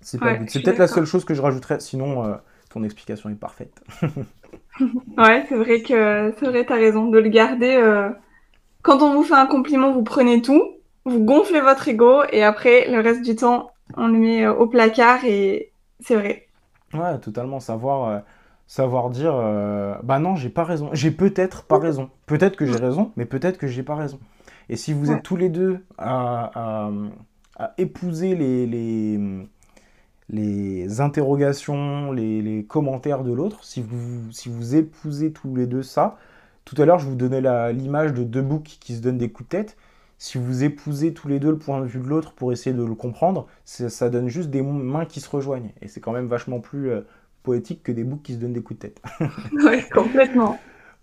[0.01, 2.37] C'est peut-être la seule chose que je rajouterais, sinon
[2.69, 3.81] ton explication est parfaite.
[5.17, 7.81] ouais, c'est vrai que c'est vrai, t'as raison de le garder.
[8.83, 10.63] Quand on vous fait un compliment, vous prenez tout,
[11.05, 15.25] vous gonflez votre ego, et après le reste du temps, on le met au placard
[15.25, 16.47] et, c'est vrai.
[16.93, 17.59] Ouais, totalement.
[17.59, 18.19] Savoir, euh,
[18.67, 20.89] savoir dire, euh, bah non, j'ai pas raison.
[20.93, 22.09] J'ai peut-être pas raison.
[22.25, 24.19] Peut-être que j'ai raison, mais peut-être que j'ai pas raison.
[24.69, 26.51] Et si vous êtes tous les deux à,
[27.77, 29.19] épouser les, les,
[30.29, 35.83] les interrogations, les, les, commentaires de l'autre, si vous, si vous épousez tous les deux
[35.83, 36.17] ça,
[36.65, 39.47] tout à l'heure, je vous donnais l'image de deux boucs qui se donnent des coups
[39.49, 39.77] de tête
[40.17, 42.83] si vous épousez tous les deux le point de vue de l'autre pour essayer de
[42.83, 45.71] le comprendre, ça donne juste des mains qui se rejoignent.
[45.81, 47.01] Et c'est quand même vachement plus euh,
[47.43, 49.01] poétique que des boucs qui se donnent des coups de tête.
[49.53, 50.57] oui, complètement.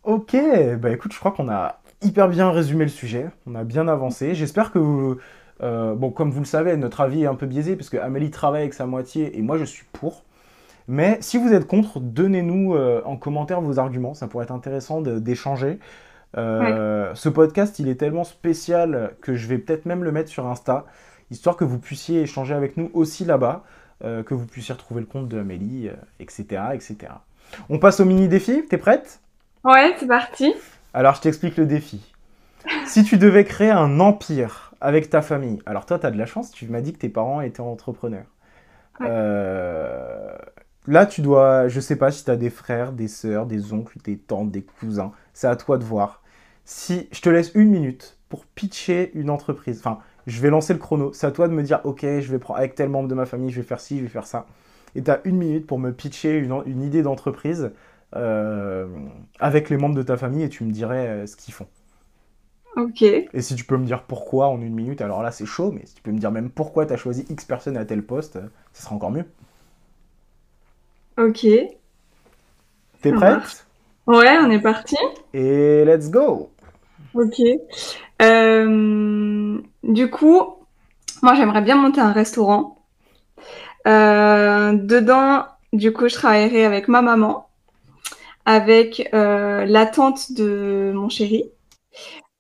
[0.05, 0.37] ok,
[0.81, 4.35] bah écoute, je crois qu'on a hyper bien résumé le sujet, on a bien avancé.
[4.35, 5.19] J'espère que vous...
[5.63, 8.31] Euh, bon, comme vous le savez, notre avis est un peu biaisé parce que Amélie
[8.31, 10.25] travaille avec sa moitié et moi je suis pour.
[10.89, 15.01] Mais si vous êtes contre, donnez-nous euh, en commentaire vos arguments, ça pourrait être intéressant
[15.01, 15.79] d'échanger.
[16.37, 20.47] Euh, ce podcast, il est tellement spécial que je vais peut-être même le mettre sur
[20.47, 20.87] Insta,
[21.31, 23.65] histoire que vous puissiez échanger avec nous aussi là-bas,
[24.05, 25.91] euh, que vous puissiez retrouver le compte de Amélie,
[26.21, 26.97] etc., euh, etc.
[27.69, 28.65] On passe au mini défi.
[28.69, 29.21] T'es prête?
[29.65, 30.53] Ouais, c'est parti.
[30.95, 32.13] Alors, je t'explique le défi.
[32.87, 36.27] si tu devais créer un empire avec ta famille, alors toi, tu as de la
[36.27, 38.27] chance, tu m'as dit que tes parents étaient entrepreneurs.
[39.01, 43.99] là, tu dois, je sais pas si tu as des frères, des sœurs, des oncles,
[44.03, 46.22] des tantes, des cousins, c'est à toi de voir
[46.65, 50.79] si je te laisse une minute pour pitcher une entreprise, enfin, je vais lancer le
[50.79, 53.15] chrono, c'est à toi de me dire, ok, je vais prendre avec tel membre de
[53.15, 54.47] ma famille, je vais faire ci, je vais faire ça.
[54.95, 57.73] Et tu as une minute pour me pitcher une, idée d'entreprise
[58.15, 58.87] euh,
[59.41, 61.67] avec les membres de ta famille et tu me dirais euh, ce qu'ils font.
[62.77, 63.03] Ok.
[63.03, 65.85] Et si tu peux me dire pourquoi en une minute, alors là c'est chaud, mais
[65.85, 68.39] si tu peux me dire même pourquoi tu as choisi X personne à tel poste,
[68.73, 69.27] ce sera encore mieux.
[71.19, 71.47] Ok.
[73.03, 73.67] T'es prête?
[74.07, 74.97] Ouais, on est parti.
[75.33, 76.51] Et let's go.
[77.15, 77.41] Ok.
[78.23, 80.43] Euh, du coup,
[81.23, 82.79] moi j'aimerais bien monter un restaurant.
[83.87, 87.49] Euh, dedans, du coup, je travaillerai avec ma maman,
[88.45, 91.45] avec euh, la tante de mon chéri,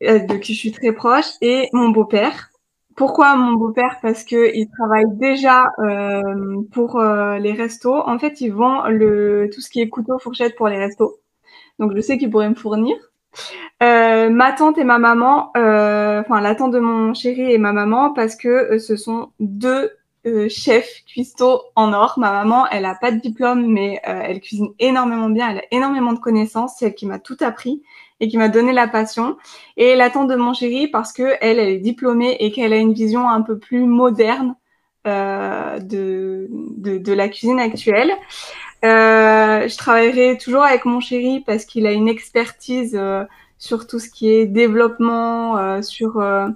[0.01, 2.51] de qui je suis très proche, et mon beau-père.
[2.96, 3.98] pourquoi mon beau-père?
[4.03, 7.96] Parce que il travaille déjà euh, pour euh, les restos.
[8.09, 11.18] En fait, ils vend le tout ce qui est couteau, fourchette pour les restos.
[11.79, 12.97] Donc, je sais qu'il pourrait me fournir.
[13.83, 18.13] Euh, ma tante et ma maman, enfin la tante de mon chéri et ma maman,
[18.13, 19.91] parce que ce sont deux
[20.49, 22.15] chefs cuistots en or.
[22.19, 25.51] Ma maman, elle a pas de diplôme, mais elle cuisine énormément bien.
[25.51, 26.75] Elle a énormément de connaissances.
[26.79, 27.83] C'est elle qui m'a tout appris
[28.23, 29.37] et qui m'a donné la passion.
[29.77, 32.77] Et la tante de mon chéri parce que elle, elle est diplômée et qu'elle a
[32.77, 34.55] une vision un peu plus moderne
[35.09, 38.13] euh, de, de, de, la cuisine actuelle.
[38.85, 39.22] Euh,
[39.69, 43.25] je travaillerai toujours avec mon chéri parce qu'il a une expertise euh,
[43.59, 46.49] sur tout ce qui est développement, euh, sur euh,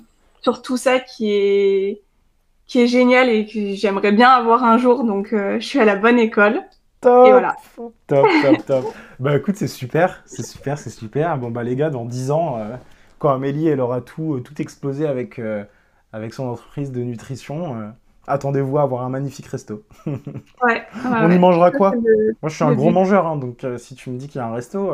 [0.42, 2.02] sur tout ça qui est
[2.66, 5.04] qui est génial et que j'aimerais bien avoir un jour.
[5.04, 6.64] Donc, je suis à la bonne école.
[7.00, 7.56] Top, voilà.
[8.06, 8.85] top, top, top.
[9.20, 11.37] bah écoute, c'est super, c'est super, c'est super.
[11.37, 12.76] Bon bah les gars, dans 10 ans, euh,
[13.18, 15.64] quand Amélie elle aura tout, euh, tout explosé avec, euh,
[16.12, 17.92] avec son entreprise de nutrition,
[18.26, 19.82] attendez-vous à avoir un magnifique resto.
[20.06, 24.10] ouais, On y mangera quoi Moi je suis un gros mangeur, hein, donc si tu
[24.10, 24.92] me dis qu'il y a un resto...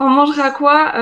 [0.00, 0.92] On mangera quoi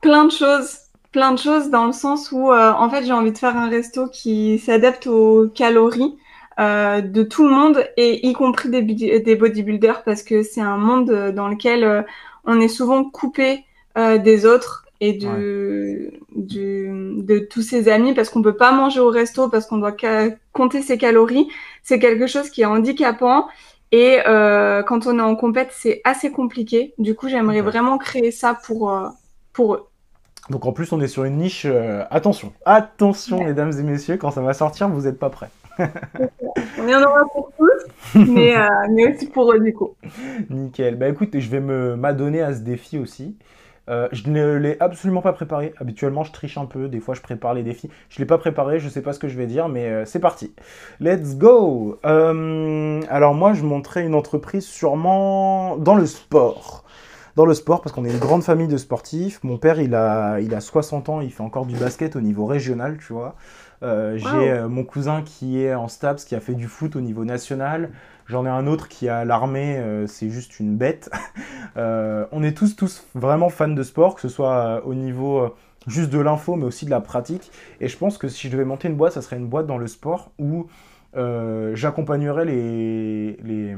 [0.00, 0.78] Plein de choses
[1.12, 4.08] plein de choses dans le sens où en fait j'ai envie de faire un resto
[4.08, 6.16] qui s'adapte aux calories
[6.60, 10.76] euh, de tout le monde et y compris des, des bodybuilders parce que c'est un
[10.76, 12.02] monde dans lequel euh,
[12.44, 13.64] on est souvent coupé
[13.98, 19.08] euh, des autres et de, de tous ses amis parce qu'on peut pas manger au
[19.08, 19.96] resto parce qu'on doit
[20.52, 21.48] compter ses calories.
[21.82, 23.46] C'est quelque chose qui est handicapant
[23.92, 26.94] et quand on est en compète, c'est assez compliqué.
[26.98, 28.92] Du coup, j'aimerais vraiment créer ça pour,
[29.52, 29.88] pour eux.
[30.50, 31.66] Donc en plus, on est sur une niche.
[32.10, 35.50] attention, attention, mesdames et messieurs, quand ça va sortir, vous n'êtes pas prêts.
[36.78, 39.94] On y en aura pour tous, mais, euh, mais, aussi pour eux du coup.
[40.50, 40.96] Nickel.
[40.96, 43.36] Bah écoute, je vais me m'adonner à ce défi aussi.
[43.90, 45.74] Euh, je ne l'ai absolument pas préparé.
[45.78, 46.88] Habituellement, je triche un peu.
[46.88, 47.90] Des fois, je prépare les défis.
[48.08, 48.78] Je ne l'ai pas préparé.
[48.78, 50.54] Je ne sais pas ce que je vais dire, mais euh, c'est parti.
[51.00, 51.98] Let's go.
[52.02, 56.84] alors moi, je montrais une entreprise sûrement dans le sport.
[57.36, 59.42] Dans le sport, parce qu'on est une grande famille de sportifs.
[59.42, 61.20] Mon père, il a, il a 60 ans.
[61.20, 63.34] Il fait encore du basket au niveau régional, tu vois.
[63.84, 67.00] Euh, j'ai euh, mon cousin qui est en STAPS, qui a fait du foot au
[67.00, 67.90] niveau national.
[68.26, 71.10] J'en ai un autre qui a l'armée, euh, c'est juste une bête.
[71.76, 75.54] on est tous, tous vraiment fans de sport, que ce soit au niveau
[75.86, 77.50] juste de l'info, mais aussi de la pratique.
[77.80, 79.78] Et je pense que si je devais monter une boîte, ça serait une boîte dans
[79.78, 80.66] le sport où
[81.14, 83.76] j'accompagnerais les, les,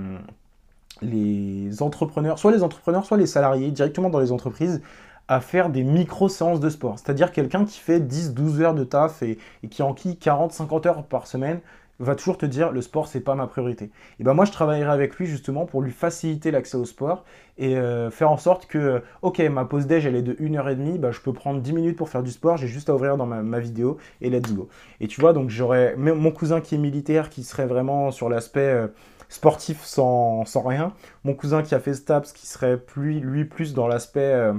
[1.03, 4.81] les entrepreneurs, soit les entrepreneurs, soit les salariés, directement dans les entreprises,
[5.29, 6.99] à faire des micro-séances de sport.
[6.99, 9.39] C'est-à-dire quelqu'un qui fait 10-12 heures de taf et,
[9.71, 11.61] qui enquille 40-50 heures par semaine
[11.99, 13.91] va toujours te dire le sport c'est pas ma priorité.
[14.21, 17.25] Et ben moi je travaillerai avec lui justement pour lui faciliter l'accès au sport
[17.57, 21.11] et euh, faire en sorte que ok ma pause déj elle est de 1h30, bah,
[21.11, 23.61] je peux prendre 10 minutes pour faire du sport, j'ai juste à ouvrir dans ma,
[23.61, 24.69] vidéo et let's go.
[25.01, 28.61] Et tu vois donc j'aurais mon cousin qui est militaire qui serait vraiment sur l'aspect
[28.61, 28.89] euh,
[29.31, 30.93] sportif sans, sans, rien,
[31.25, 34.53] mon cousin qui a fait STAPS qui serait plus, lui plus dans l'aspect euh,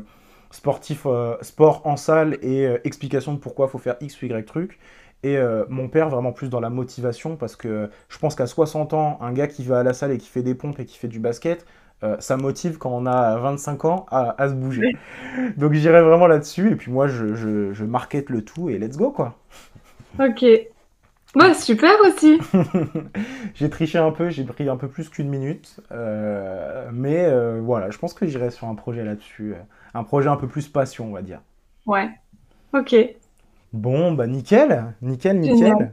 [0.52, 4.26] sportif, euh, sport en salle et euh, explication de pourquoi il faut faire X ou
[4.26, 4.80] Y truc.
[5.24, 8.94] Et euh, mon père vraiment plus dans la motivation parce que je pense qu'à 60
[8.94, 10.98] ans, un gars qui va à la salle et qui fait des pompes et qui
[10.98, 11.66] fait du basket,
[12.20, 14.96] ça motive quand on a 25 ans à, se bouger.
[15.58, 19.36] Donc j'irai vraiment là-dessus et puis moi je, je, le tout et let's go quoi.
[20.20, 20.44] Ok.
[21.36, 22.40] Ouais, super aussi.
[23.56, 25.80] j'ai triché un peu, j'ai pris un peu plus qu'une minute.
[26.94, 27.28] mais
[27.60, 29.56] voilà, je pense que j'irai sur un projet là-dessus
[29.94, 31.42] un projet un peu plus passion, on va dire.
[31.86, 32.10] Ouais.
[32.74, 32.96] Ok.
[33.74, 35.92] Bon, bah nickel, nickel, nickel.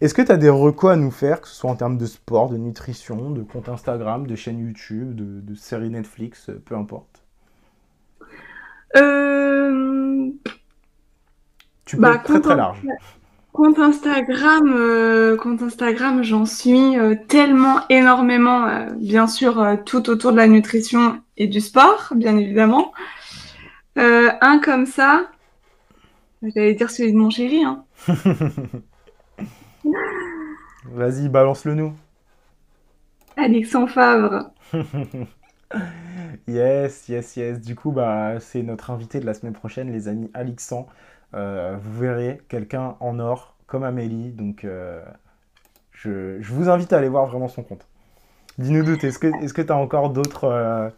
[0.00, 2.06] Est-ce que tu as des recos à nous faire, que ce soit en termes de
[2.06, 7.22] sport, de nutrition, de compte Instagram, de chaîne YouTube, de, série Netflix, euh, peu importe?
[8.96, 10.30] Euh...
[11.84, 12.80] Tu peux bah, être très très large.
[13.52, 20.38] Compte Instagram, euh, compte Instagram, j'en suis euh, tellement énormément, bien sûr, tout autour de
[20.38, 22.92] la nutrition et du sport, bien évidemment.
[23.96, 25.26] Euh, un comme ça,
[26.42, 27.64] j'allais dire celui de mon chéri.
[27.64, 27.84] Hein.
[30.84, 31.94] Vas-y, balance-le nous.
[33.36, 34.50] Alexandre Favre.
[36.48, 37.60] yes, yes, yes.
[37.60, 40.88] Du coup, bah, c'est notre invité de la semaine prochaine, les amis Alexandre.
[41.34, 44.30] Euh, vous verrez quelqu'un en or comme Amélie.
[44.32, 45.02] Donc, euh,
[45.92, 47.86] je, vous invite à aller voir vraiment son compte.
[48.58, 50.92] Dis-nous doute, est-ce que tu as encore d'autres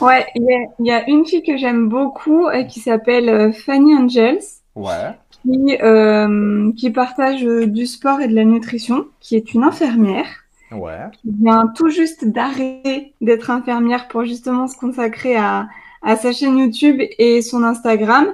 [0.00, 4.40] Ouais, il y, a, une fille que j'aime beaucoup euh, qui s'appelle euh, Fanny Angels.
[4.74, 5.12] Ouais.
[5.30, 10.26] Qui, euh, qui partage du sport et de la nutrition, qui est une infirmière.
[10.70, 11.08] Ouais.
[11.12, 15.68] Qui vient tout juste d'arrêter d'être infirmière pour justement se consacrer à,
[16.02, 18.28] à sa chaîne YouTube et son Instagram.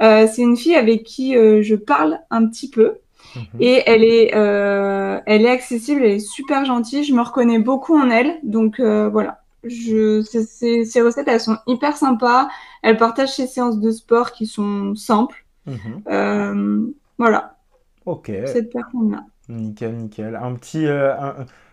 [0.00, 2.94] c'est une fille avec qui je parle un petit peu.
[3.34, 3.42] Mhm.
[3.60, 7.04] Et elle est, elle est accessible, elle est super gentille.
[7.04, 9.41] Je me reconnais beaucoup en elle, donc voilà.
[9.64, 12.48] Je, ces recettes, elles sont hyper sympas.
[12.82, 15.44] Elle partage ses séances de sport qui sont simples.
[15.66, 16.92] Mhm.
[17.18, 17.56] voilà.
[18.06, 18.32] Ok.
[18.46, 19.24] Cette personne-là.
[19.48, 20.36] Nickel, nickel.
[20.36, 21.12] Un petit, euh,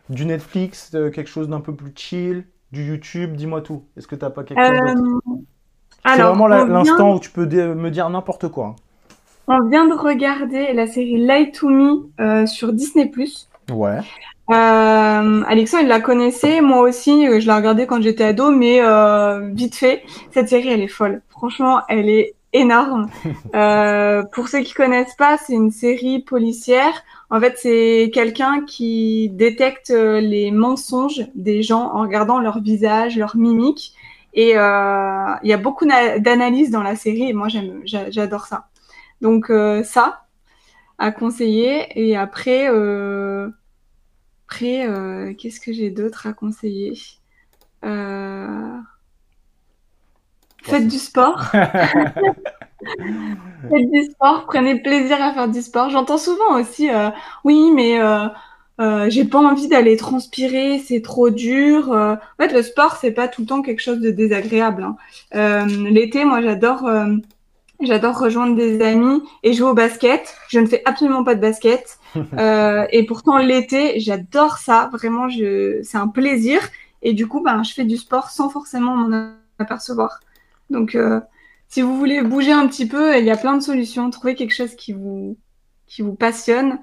[0.09, 3.83] du Netflix, euh, quelque chose d'un peu plus chill, du YouTube, dis-moi tout.
[3.97, 5.21] Est-ce que t'as pas quelque chose d'autre?
[5.27, 8.75] Euh, C'est vraiment l'instant où tu peux me dire n'importe quoi.
[9.47, 13.11] On vient de regarder la série Light to Me sur Disney+.
[13.71, 13.99] Ouais.
[14.49, 18.81] Alexandre, il la connaissait, moi aussi, je l'ai regardée quand j'étais ado, mais
[19.53, 20.03] vite fait.
[20.31, 21.21] Cette série, elle est folle.
[21.29, 23.09] Franchement, elle est énorme.
[24.31, 29.91] pour ceux qui connaissent pas, c'est une série policière en fait, c'est quelqu'un qui détecte
[29.91, 33.93] euh, les mensonges des gens en regardant leur visage, leur mimique.
[34.33, 37.47] Et euh, il y a beaucoup d'analyses dans la série et moi
[37.83, 38.67] j'adore ça.
[39.21, 40.25] Donc euh, ça
[40.97, 41.87] à conseiller.
[41.95, 42.67] Et après,
[44.49, 46.97] après qu'est-ce que j'ai d'autre à conseiller?
[50.63, 51.43] Faites du sport.
[53.69, 55.89] Faites du sport, prenez plaisir à faire du sport.
[55.89, 57.09] J'entends souvent aussi, euh,
[57.43, 58.27] oui, mais euh,
[58.79, 61.91] euh, j'ai pas envie d'aller transpirer, c'est trop dur.
[61.91, 64.87] en fait, le sport, c'est pas tout le temps quelque chose de désagréable.
[65.33, 65.67] Hein.
[65.67, 66.89] L'été, moi, j'adore,
[67.81, 70.35] j'adore rejoindre des amis et jouer au basket.
[70.49, 71.99] Je ne fais absolument pas de basket,
[72.91, 74.89] et pourtant l'été, j'adore ça.
[74.93, 76.61] Vraiment, je, c'est un plaisir.
[77.01, 80.19] Et du coup, ben, je fais du sport sans forcément m'en apercevoir.
[80.69, 80.97] Donc
[81.69, 84.09] si vous voulez bouger un petit peu, il y a plein de solutions.
[84.09, 85.37] Trouvez quelque chose qui vous,
[85.85, 86.79] qui vous passionne.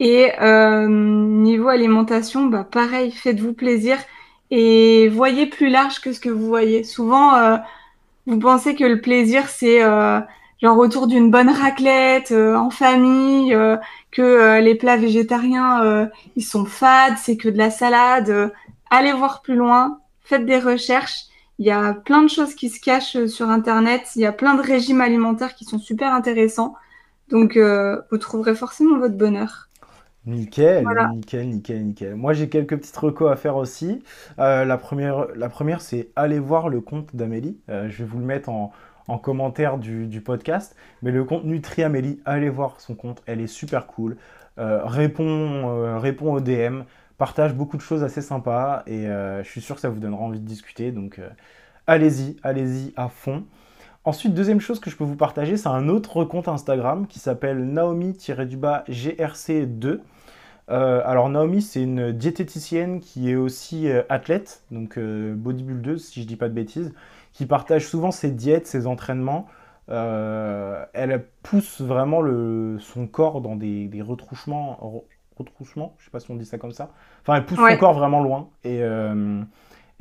[0.00, 3.98] Et euh, niveau alimentation, bah pareil, faites-vous plaisir
[4.50, 6.82] et voyez plus large que ce que vous voyez.
[6.82, 7.56] Souvent, euh,
[8.26, 10.20] vous pensez que le plaisir, c'est euh,
[10.62, 13.76] genre autour d'une bonne raclette, euh, en famille, euh,
[14.10, 18.52] que les plats végétariens, ils sont fades, c'est que de la salade.
[18.90, 21.26] allez voir plus loin, faites des recherches
[21.62, 24.02] il y a plein de choses qui se cachent euh, sur Internet.
[24.16, 26.74] Il y a plein de régimes alimentaires qui sont super intéressants.
[27.28, 29.68] Donc, euh, vous trouverez forcément votre bonheur.
[30.26, 32.14] Nickel, nickel, nickel, nickel.
[32.14, 34.02] Moi, j'ai quelques petites recos à faire aussi.
[34.38, 37.58] Euh, la première, la première c'est aller voir le compte d'Amélie.
[37.68, 38.72] je vais vous le mettre en,
[39.18, 40.76] commentaire du, podcast.
[41.02, 43.22] Mais le compte Nutri Amélie, allez voir son compte.
[43.26, 44.16] Elle est super cool.
[44.56, 46.82] répond, répond aux DM
[47.22, 50.24] partage beaucoup de choses assez sympas et euh, je suis sûr que ça vous donnera
[50.24, 50.90] envie de discuter.
[50.90, 51.28] Donc euh,
[51.86, 53.44] allez-y, allez-y à fond.
[54.04, 57.64] Ensuite, deuxième chose que je peux vous partager, c'est un autre compte Instagram qui s'appelle
[57.64, 60.00] Naomi-GRC2.
[60.72, 66.36] Euh, alors Naomi, c'est une diététicienne qui est aussi athlète, donc bodybuildeuse si je dis
[66.36, 66.92] pas de bêtises,
[67.32, 69.46] qui partage souvent ses diètes, ses entraînements.
[69.88, 75.04] elle pousse vraiment le, son corps dans des, des retrouchements
[75.36, 76.90] retroussement, je sais pas si on dit ça comme ça.
[77.22, 78.48] Enfin, elle pousse son corps vraiment loin.
[78.64, 79.42] Et, euh,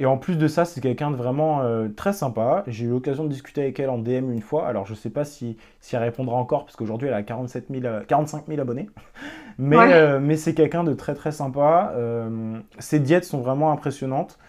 [0.02, 2.64] et en plus de ça, c'est quelqu'un de vraiment euh, très sympa.
[2.66, 4.66] J'ai eu l'occasion de discuter avec elle en DM une fois.
[4.68, 7.68] Alors, je sais pas si, si elle répondra encore, parce qu'aujourd'hui, elle a 47
[8.08, 8.90] 45 000 abonnés.
[9.60, 11.94] Mais, euh, mais c'est quelqu'un de très très sympa.
[12.80, 14.40] ses diètes sont vraiment impressionnantes.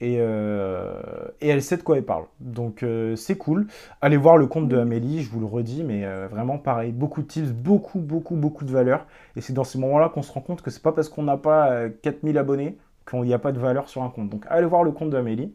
[0.00, 2.26] Et, et, elle sait de quoi elle parle.
[2.38, 2.84] Donc
[3.16, 3.66] c'est cool.
[4.00, 7.26] Allez voir le compte de Amélie, je vous le redis, mais vraiment pareil, beaucoup de
[7.26, 9.06] tips, beaucoup, beaucoup, beaucoup de valeur.
[9.34, 11.36] Et c'est dans ces moments-là qu'on se rend compte que c'est pas parce qu'on n'a
[11.36, 12.72] pas 4000 euh,
[13.10, 14.28] abonnés qu'il n'y a pas de valeur sur un compte.
[14.28, 15.52] Donc allez voir le compte d'Amélie.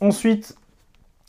[0.00, 0.56] Ensuite,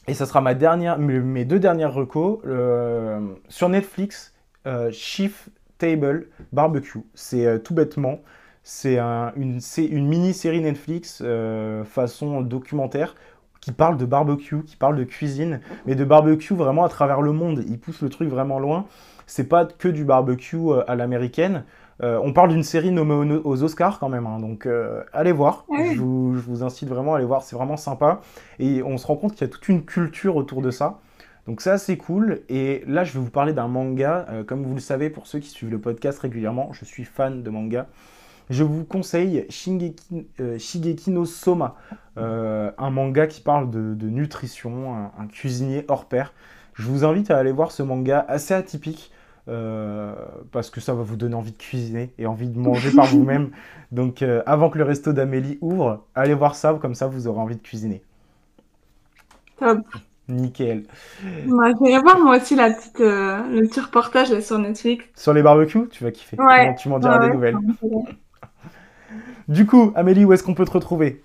[0.07, 3.19] et ça sera ma dernière, mes deux dernières recos, euh,
[3.49, 4.33] sur Netflix,
[4.65, 7.03] euh, Chief Table Barbecue.
[7.13, 8.19] C'est tout bêtement,
[8.63, 11.23] c'est une, une mini-série Netflix
[11.85, 13.15] façon documentaire
[13.61, 17.31] qui parle de barbecue, qui parle de cuisine, mais de barbecue vraiment à travers le
[17.31, 17.63] monde.
[17.67, 18.85] Il pousse le truc vraiment loin
[19.27, 21.65] c'est pas que du barbecue euh, à l'américaine.
[22.03, 25.65] Euh, on parle d'une série nommée aux Oscars quand même, hein, donc euh, allez voir.
[25.69, 28.21] Je, vous, incite vraiment à aller voir, c'est vraiment sympa.
[28.59, 30.99] Et on se rend compte qu'il y a toute une culture autour de ça.
[31.47, 32.41] Donc c'est cool.
[32.49, 34.27] Et là je vais vous parler d'un manga.
[34.47, 37.49] comme vous le savez, pour ceux qui suivent le podcast régulièrement, je suis fan de
[37.49, 37.87] manga.
[38.49, 41.75] Je vous conseille Shigeki, no Soma,
[42.17, 46.33] un manga qui parle de, nutrition, un, cuisinier hors pair.
[46.73, 49.11] Je vous invite à aller voir ce manga assez atypique.
[49.49, 50.13] Euh,
[50.51, 53.51] parce que ça va vous donner envie de cuisiner et envie de manger par vous-même.
[53.93, 57.39] Donc euh, avant que le resto d'Amélie ouvre, allez voir ça, comme ça vous aurez
[57.39, 58.01] envie de cuisiner.
[59.57, 59.79] Top.
[60.27, 60.83] Nickel.
[61.45, 65.05] Moi, je vais voir moi aussi la petite, euh, le petit reportage là, sur Netflix.
[65.15, 66.35] Sur les barbecues, tu vas kiffer.
[66.77, 67.55] Tu m'en diras des nouvelles.
[69.47, 71.23] Du coup, Amélie, où est-ce qu'on peut te retrouver?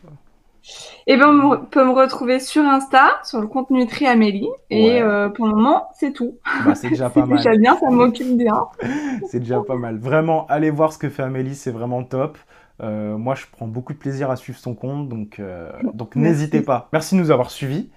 [1.07, 4.49] Eh ben, on peut me retrouver sur Insta, sur le compte Nutri Amélie.
[4.71, 6.39] Et euh, pour le moment, c'est tout.
[6.65, 7.39] Bah, c'est déjà pas mal.
[7.39, 8.67] déjà bien, ça m'occupe bien.
[9.29, 9.99] c'est déjà pas mal.
[9.99, 12.39] Vraiment, allez voir ce que fait Amélie, c'est vraiment top.
[12.83, 16.63] Euh, moi, je prends beaucoup de plaisir à suivre son compte, donc, euh, donc n'hésitez
[16.63, 16.89] pas.
[16.93, 17.91] Merci de nous avoir suivis.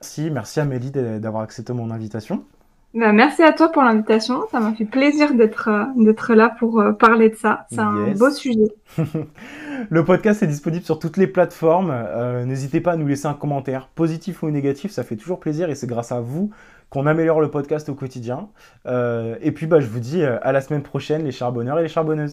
[0.00, 2.44] Merci, merci Amélie d'avoir accepté mon invitation.
[2.94, 4.42] Bah, merci à toi pour l'invitation.
[4.50, 7.66] Ça m'a fait plaisir d'être euh, là pour parler de ça.
[7.70, 8.68] C'est un beau sujet.
[9.90, 11.94] le podcast est disponible sur toutes les plateformes.
[12.44, 14.92] N'hésitez pas à nous laisser un commentaire, positif ou négatif.
[14.92, 16.50] Ça fait toujours plaisir et c'est grâce à vous
[16.90, 18.48] qu'on améliore le podcast au quotidien.
[18.86, 22.30] et puis, bah, je vous dis à la semaine prochaine, les charbonneurs et les charbonneuses.